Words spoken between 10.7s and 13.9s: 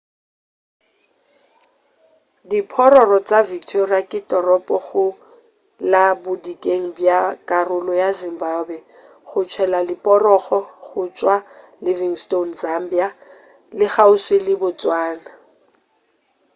go tšwa livingstone zambia le